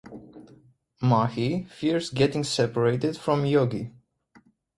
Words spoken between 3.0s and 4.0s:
from Jogi.